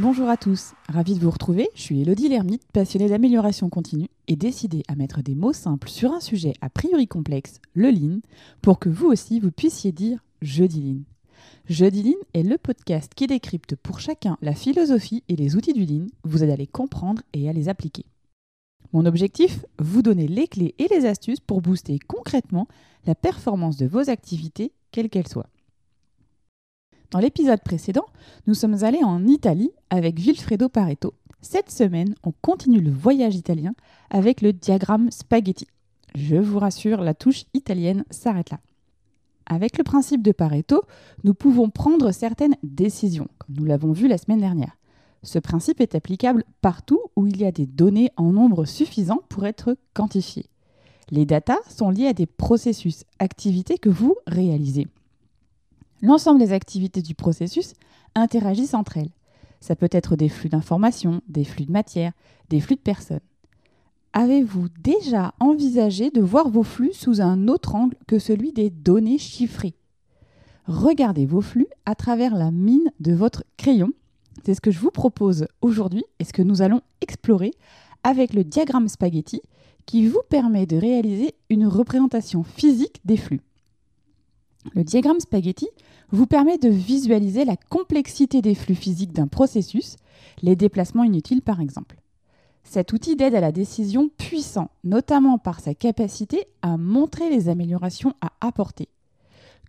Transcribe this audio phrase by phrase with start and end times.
[0.00, 1.70] Bonjour à tous, ravie de vous retrouver.
[1.74, 6.12] Je suis Elodie Lermite, passionnée d'amélioration continue et décidée à mettre des mots simples sur
[6.12, 8.20] un sujet a priori complexe, le lean,
[8.62, 11.00] pour que vous aussi vous puissiez dire je dis lean.
[11.68, 15.84] Je lean est le podcast qui décrypte pour chacun la philosophie et les outils du
[15.84, 18.04] lean, vous aide à les comprendre et à les appliquer.
[18.92, 22.68] Mon objectif Vous donner les clés et les astuces pour booster concrètement
[23.04, 25.50] la performance de vos activités, quelles qu'elles soient.
[27.10, 28.04] Dans l'épisode précédent,
[28.46, 31.14] nous sommes allés en Italie avec Vilfredo Pareto.
[31.40, 33.72] Cette semaine, on continue le voyage italien
[34.10, 35.66] avec le diagramme spaghetti.
[36.14, 38.60] Je vous rassure, la touche italienne s'arrête là.
[39.46, 40.82] Avec le principe de Pareto,
[41.24, 44.76] nous pouvons prendre certaines décisions, comme nous l'avons vu la semaine dernière.
[45.22, 49.46] Ce principe est applicable partout où il y a des données en nombre suffisant pour
[49.46, 50.50] être quantifiées.
[51.10, 54.88] Les datas sont liées à des processus, activités que vous réalisez.
[56.00, 57.74] L'ensemble des activités du processus
[58.14, 59.10] interagissent entre elles.
[59.60, 62.12] Ça peut être des flux d'informations, des flux de matière,
[62.48, 63.20] des flux de personnes.
[64.12, 69.18] Avez-vous déjà envisagé de voir vos flux sous un autre angle que celui des données
[69.18, 69.74] chiffrées?
[70.66, 73.90] Regardez vos flux à travers la mine de votre crayon.
[74.44, 77.52] C'est ce que je vous propose aujourd'hui et ce que nous allons explorer
[78.04, 79.42] avec le diagramme spaghetti
[79.86, 83.40] qui vous permet de réaliser une représentation physique des flux.
[84.74, 85.68] Le diagramme spaghetti
[86.10, 89.96] vous permet de visualiser la complexité des flux physiques d'un processus,
[90.42, 91.96] les déplacements inutiles par exemple.
[92.64, 98.14] Cet outil d'aide à la décision puissant, notamment par sa capacité à montrer les améliorations
[98.20, 98.88] à apporter.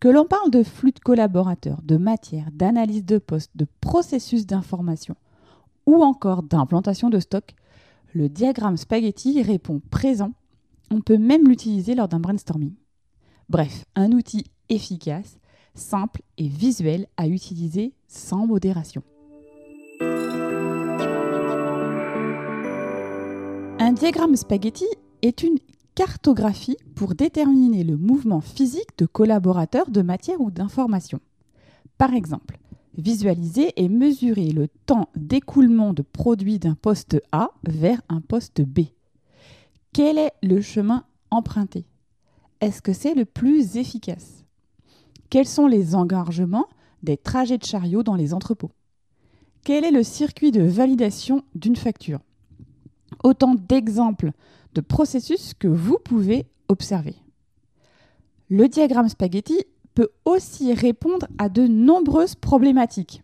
[0.02, 5.16] Que l'on parle de flux de collaborateurs, de matière, d'analyse de poste, de processus d'information
[5.86, 7.56] ou encore d'implantation de stock,
[8.14, 10.32] le diagramme spaghetti répond présent.
[10.92, 12.74] On peut même l'utiliser lors d'un brainstorming.
[13.50, 15.40] Bref, un outil efficace,
[15.74, 19.04] simple et visuel à utiliser sans modération.
[23.82, 24.86] Un diagramme spaghetti
[25.22, 25.58] est une
[25.96, 31.20] cartographie pour déterminer le mouvement physique de collaborateurs de matière ou d'information.
[31.98, 32.60] Par exemple,
[32.98, 38.82] visualiser et mesurer le temps d'écoulement de produits d'un poste A vers un poste B.
[39.94, 41.86] Quel est le chemin emprunté?
[42.62, 44.39] Est-ce que c'est le plus efficace?
[45.30, 46.68] Quels sont les engorgements
[47.04, 48.72] des trajets de chariot dans les entrepôts?
[49.64, 52.20] Quel est le circuit de validation d'une facture?
[53.24, 54.32] Autant d'exemples
[54.74, 57.16] de processus que vous pouvez observer.
[58.50, 59.64] Le diagramme spaghetti
[59.94, 63.22] peut aussi répondre à de nombreuses problématiques.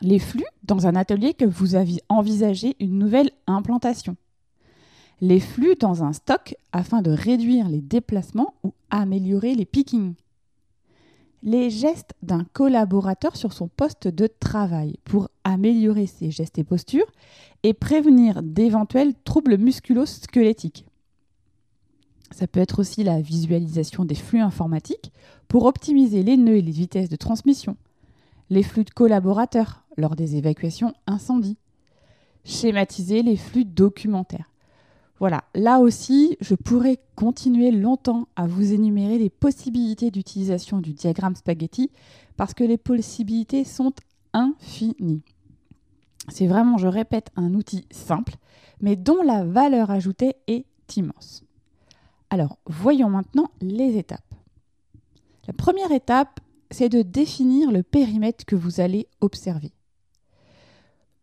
[0.00, 4.16] Les flux dans un atelier que vous avez envisagé une nouvelle implantation.
[5.20, 10.14] Les flux dans un stock afin de réduire les déplacements ou améliorer les pickings
[11.44, 17.12] les gestes d'un collaborateur sur son poste de travail pour améliorer ses gestes et postures
[17.62, 20.86] et prévenir d'éventuels troubles musculo-squelettiques.
[22.30, 25.12] Ça peut être aussi la visualisation des flux informatiques
[25.46, 27.76] pour optimiser les nœuds et les vitesses de transmission,
[28.48, 31.58] les flux de collaborateurs lors des évacuations incendies,
[32.44, 34.50] schématiser les flux documentaires.
[35.20, 41.36] Voilà, là aussi, je pourrais continuer longtemps à vous énumérer les possibilités d'utilisation du diagramme
[41.36, 41.90] spaghetti
[42.36, 43.92] parce que les possibilités sont
[44.32, 45.22] infinies.
[46.28, 48.34] C'est vraiment, je répète, un outil simple,
[48.80, 50.64] mais dont la valeur ajoutée est
[50.96, 51.44] immense.
[52.30, 54.34] Alors, voyons maintenant les étapes.
[55.46, 59.72] La première étape, c'est de définir le périmètre que vous allez observer.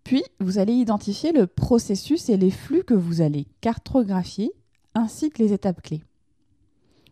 [0.03, 4.51] Puis, vous allez identifier le processus et les flux que vous allez cartographier,
[4.94, 6.03] ainsi que les étapes clés.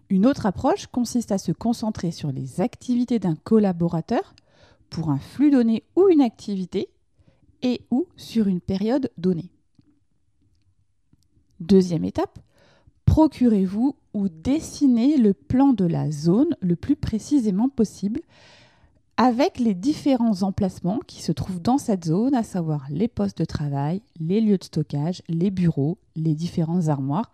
[0.10, 4.34] Une autre approche consiste à se concentrer sur les activités d'un collaborateur
[4.90, 6.90] pour un flux donné ou une activité
[7.62, 9.52] et ou sur une période donnée.
[11.60, 12.40] Deuxième étape,
[13.06, 18.22] procurez-vous ou dessinez le plan de la zone le plus précisément possible
[19.21, 23.44] avec les différents emplacements qui se trouvent dans cette zone, à savoir les postes de
[23.44, 27.30] travail, les lieux de stockage, les bureaux, les différentes armoires.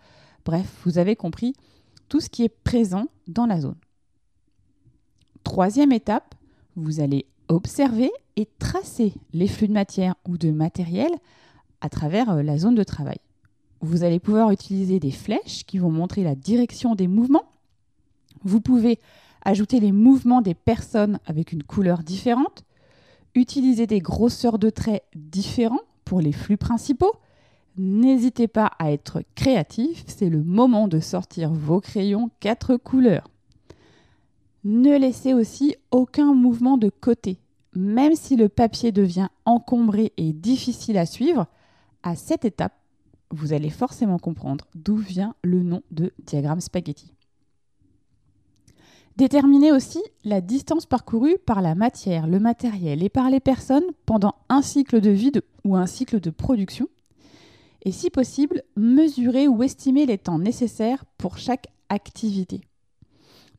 [0.45, 1.53] Bref, vous avez compris
[2.09, 3.77] tout ce qui est présent dans la zone.
[5.43, 6.33] Troisième étape,
[6.75, 11.11] vous allez observer et tracer les flux de matière ou de matériel
[11.81, 13.19] à travers euh, la zone de travail.
[13.81, 17.45] Vous allez pouvoir utiliser des flèches qui vont montrer la direction des mouvements.
[18.43, 18.99] Vous pouvez
[19.45, 22.65] ajouter les mouvements des personnes avec une couleur différente,
[23.35, 27.13] utiliser des grosseurs de traits différents pour les flux principaux.
[27.77, 33.29] N'hésitez pas à être créatif, c'est le moment de sortir vos crayons quatre couleurs.
[34.63, 37.37] Ne laissez aussi aucun mouvement de côté.
[37.75, 41.47] même si le papier devient encombré et difficile à suivre,
[42.03, 42.73] à cette étape,
[43.31, 47.14] vous allez forcément comprendre d'où vient le nom de diagramme spaghetti.
[49.17, 54.35] Déterminer aussi la distance parcourue par la matière, le matériel et par les personnes pendant
[54.49, 55.31] un cycle de vie
[55.63, 56.89] ou un cycle de production.
[57.83, 62.61] Et si possible, mesurer ou estimer les temps nécessaires pour chaque activité.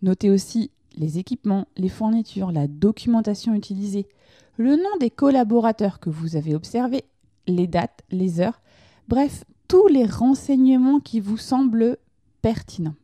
[0.02, 4.08] Notez aussi les équipements, les fournitures, la documentation utilisée,
[4.58, 7.04] le nom des collaborateurs que vous avez observés,
[7.46, 8.60] les dates, les heures,
[9.08, 11.96] bref, tous les renseignements qui vous semblent
[12.42, 12.94] pertinents.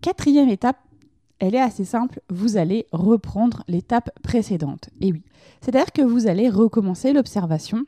[0.00, 0.78] Quatrième étape,
[1.38, 4.90] elle est assez simple, vous allez reprendre l'étape précédente.
[5.00, 5.22] Et oui,
[5.60, 7.84] c'est-à-dire que vous allez recommencer l'observation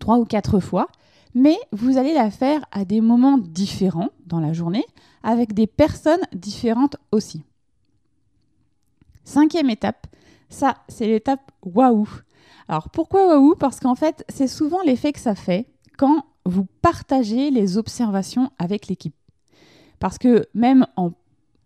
[0.00, 0.88] trois ou quatre fois,
[1.34, 4.84] mais vous allez la faire à des moments différents dans la journée,
[5.22, 7.42] avec des personnes différentes aussi.
[9.24, 10.06] Cinquième étape,
[10.48, 12.08] ça c'est l'étape waouh.
[12.68, 13.54] Alors pourquoi waouh?
[13.56, 15.66] Parce qu'en fait c'est souvent l'effet que ça fait
[15.98, 19.16] quand vous partagez les observations avec l'équipe.
[19.98, 21.10] Parce que même en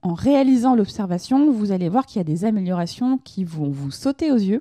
[0.02, 4.32] en réalisant l'observation, vous allez voir qu'il y a des améliorations qui vont vous sauter
[4.32, 4.60] aux yeux.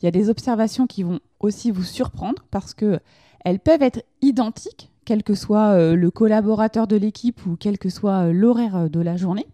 [0.00, 3.00] Il y a des observations qui vont aussi vous surprendre parce que
[3.44, 7.88] elles peuvent être identiques, quel que soit euh, le collaborateur de l'équipe ou quel que
[7.88, 9.46] soit euh, l'horaire euh, de la journée.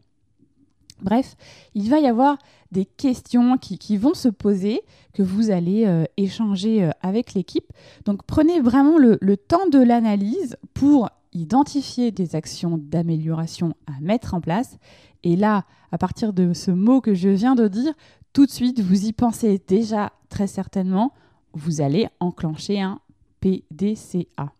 [1.02, 1.37] Bref,
[1.75, 2.38] il va y avoir
[2.73, 4.81] des questions qui, vont se poser,
[5.12, 5.87] que vous allez
[6.17, 7.70] échanger avec l'équipe.
[8.06, 14.35] Donc prenez vraiment le, le temps de l'analyse pour identifier des actions d'amélioration à mettre
[14.35, 14.79] en place
[15.23, 17.93] et là, à partir de ce mot que je viens de dire,
[18.33, 21.12] tout de suite, vous y pensez déjà très certainement,
[21.53, 23.00] vous allez enclencher un
[23.41, 24.53] PDCA.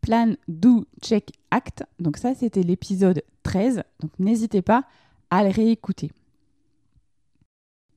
[0.00, 1.84] Plan, Do, Check, Act.
[2.00, 3.82] Donc ça, c'était l'épisode 13.
[4.00, 4.84] Donc n'hésitez pas
[5.30, 6.10] à le réécouter.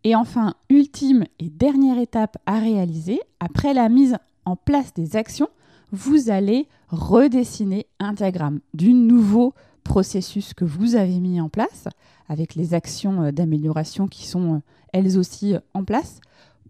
[0.06, 4.16] Et enfin, ultime et dernière étape à réaliser, après la mise
[4.46, 5.50] en place des actions,
[5.92, 9.54] vous allez redessiner un diagramme du nouveau
[9.84, 11.88] processus que vous avez mis en place,
[12.28, 14.60] avec les actions euh, d'amélioration qui sont euh,
[14.94, 16.20] elles aussi euh, en place.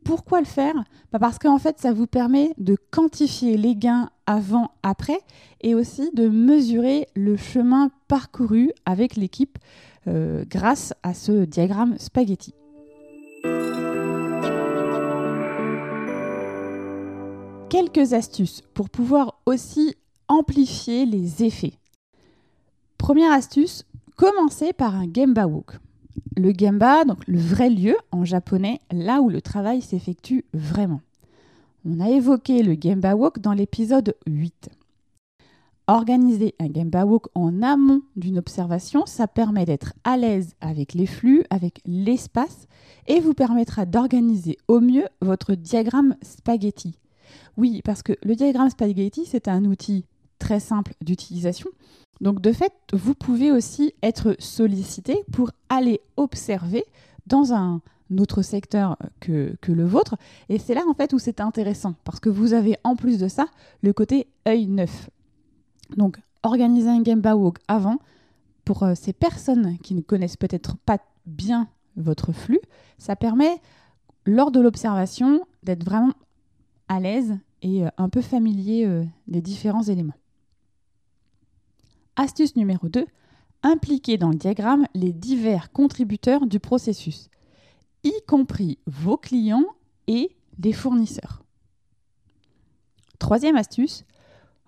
[0.04, 0.75] Pourquoi le faire?
[1.12, 5.20] Bah, Parce qu'en fait, ça vous permet de quantifier les gains avant, après,
[5.62, 9.58] et aussi de mesurer le chemin parcouru avec l'équipe
[10.50, 12.54] grâce à ce diagramme spaghetti.
[17.77, 19.94] Quelques astuces pour pouvoir aussi
[20.27, 21.75] amplifier les effets.
[22.97, 23.85] Première astuce,
[24.15, 25.74] commencez par un Gemba Walk.
[26.35, 31.01] Le Gemba, donc le vrai lieu en japonais, là où le travail s'effectue vraiment.
[31.85, 34.71] On a évoqué le Gemba Walk dans l'épisode 8.
[35.85, 41.06] Organiser un Gemba Walk en amont d'une observation, ça permet d'être à l'aise avec les
[41.06, 42.65] flux, avec l'espace,
[43.06, 46.97] et vous permettra d'organiser au mieux votre diagramme spaghetti.
[47.57, 50.06] Oui, parce que le diagramme spaghetti, c'est un outil
[50.39, 51.69] très simple d'utilisation
[52.21, 56.83] donc de fait, vous pouvez aussi être sollicité pour aller observer
[57.27, 57.81] dans un
[58.18, 60.15] autre secteur que, le vôtre.
[60.50, 63.27] Et c'est là en fait où c'est intéressant, parce que vous avez en plus de
[63.27, 63.47] ça
[63.81, 65.09] le côté œil neuf.
[65.95, 68.00] Donc organiser un Game Walk avant,
[68.65, 72.60] pour euh, ces personnes qui ne connaissent peut-être pas bien votre flux,
[72.98, 73.62] ça permet
[74.25, 76.13] lors de l'observation d'être vraiment
[76.88, 80.17] à l'aise et euh, un peu familier euh, des différents éléments.
[82.15, 83.06] Astuce numéro 2,
[83.63, 87.29] impliquer dans le diagramme les divers contributeurs du processus,
[88.03, 89.65] y compris vos clients
[90.08, 91.44] et des fournisseurs.
[93.20, 94.03] Troisième astuce,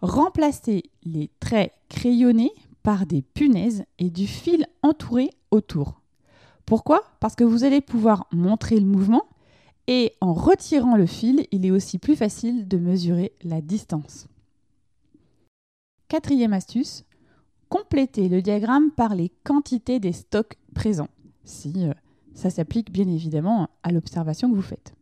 [0.02, 2.52] remplacer les traits crayonnés
[2.84, 6.02] par des punaises et du fil entouré autour.
[6.66, 7.04] Pourquoi?
[7.20, 9.26] Parce que vous allez pouvoir montrer le mouvement
[9.92, 14.28] et en retirant le fil, il est aussi plus facile de mesurer la distance.
[16.10, 17.06] Quatrième astuce,
[17.70, 21.10] compléter le diagramme par les quantités des stocks présents,
[21.44, 21.94] si euh,
[22.36, 24.94] ça s'applique bien évidemment à l'observation que vous faites.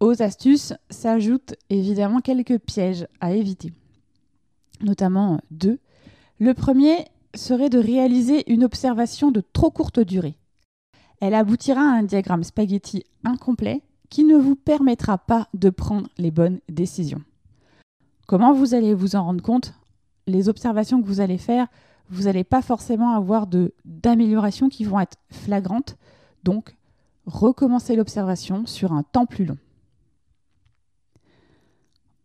[0.00, 3.74] Aux astuces s'ajoutent évidemment quelques pièges à éviter,
[4.80, 5.78] notamment deux.
[6.38, 10.39] Le premier serait de réaliser une observation de trop courte durée.
[11.20, 16.30] Elle aboutira à un diagramme spaghetti incomplet qui ne vous permettra pas de prendre les
[16.30, 17.22] bonnes décisions.
[18.26, 19.74] Comment vous allez vous en rendre compte?
[20.26, 21.68] Les observations que vous allez faire,
[22.08, 23.46] vous n'allez pas forcément avoir
[23.84, 25.96] d'améliorations qui vont être flagrantes.
[26.42, 26.76] Donc,
[27.26, 29.58] recommencez l'observation sur un temps plus long.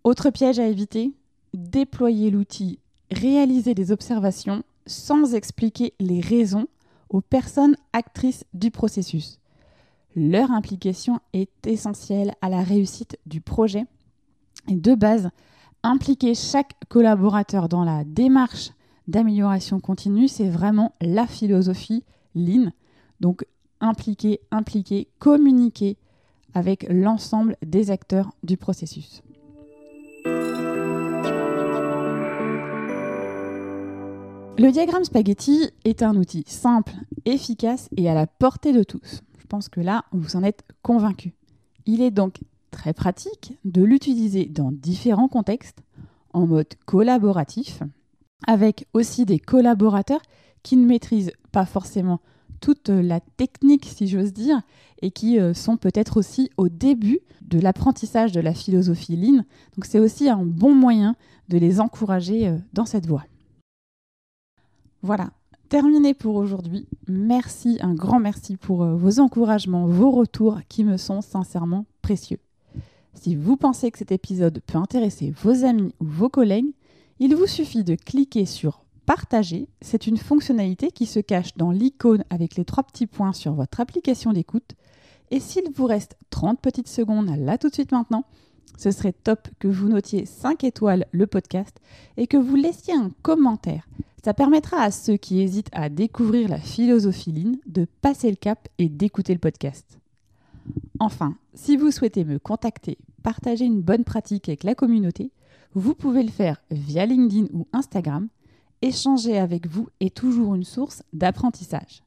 [0.03, 1.13] Autre piège à éviter,
[1.53, 2.79] déployer l'outil,
[3.11, 6.67] réaliser des observations sans expliquer les raisons
[7.09, 9.39] aux personnes actrices du processus.
[10.15, 13.85] Leur implication est essentielle à la réussite du projet.
[14.69, 15.29] Et de base,
[15.83, 18.71] impliquer chaque collaborateur dans la démarche
[19.07, 22.71] d'amélioration continue, c'est vraiment la philosophie Lean.
[23.19, 23.45] Donc
[23.81, 25.97] impliquer, impliquer, communiquer
[26.53, 29.21] avec l'ensemble des acteurs du processus.
[34.57, 36.93] Le diagramme spaghetti est un outil simple,
[37.25, 39.21] efficace et à la portée de tous.
[39.37, 41.33] Je pense que là, vous en êtes convaincus.
[41.85, 42.39] Il est donc
[42.71, 45.79] très pratique de l'utiliser dans différents contextes,
[46.31, 47.83] en mode collaboratif,
[48.47, 50.21] avec aussi des collaborateurs
[50.63, 52.21] qui ne maîtrisent pas forcément
[52.61, 54.61] toute la technique, si j'ose dire,
[55.01, 59.43] et qui euh, sont peut-être aussi au début de l'apprentissage de la philosophie Lean.
[59.75, 61.17] Donc c'est aussi un bon moyen
[61.49, 63.25] de les encourager euh, dans cette voie.
[65.05, 65.29] Voilà,
[65.69, 66.87] terminé pour aujourd'hui.
[67.07, 72.39] Merci, un grand merci pour euh, vos encouragements, vos retours qui me sont sincèrement précieux.
[73.13, 76.73] Si vous pensez que cet épisode peut intéresser vos amis ou vos collègues,
[77.19, 79.67] il vous suffit de cliquer sur Partager.
[79.79, 83.81] C'est une fonctionnalité qui se cache dans l'icône avec les trois petits points sur votre
[83.81, 84.71] application d'écoute.
[85.29, 88.25] Et s'il vous reste 30 petites secondes là tout de suite maintenant,
[88.79, 91.79] ce serait top que vous notiez 5 étoiles le podcast
[92.17, 93.87] et que vous laissiez un commentaire.
[94.25, 98.67] Ça permettra à ceux qui hésitent à découvrir la philosophie Lean de passer le cap
[98.79, 99.99] et d'écouter le podcast.
[100.99, 105.29] Enfin, si vous souhaitez me contacter, partager une bonne pratique avec la communauté,
[105.75, 108.27] vous pouvez le faire via LinkedIn ou Instagram.
[108.81, 112.01] Échanger avec vous est toujours une source d'apprentissage.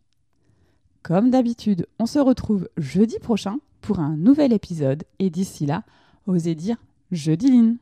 [1.04, 5.84] Comme d'habitude, on se retrouve jeudi prochain pour un nouvel épisode et d'ici là,
[6.26, 6.78] osez dire
[7.12, 7.76] jeudi Lean.